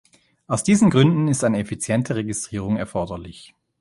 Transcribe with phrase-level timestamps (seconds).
[0.47, 3.53] Aus diesen Gründen ist eine effiziente Registrierung erforderlich.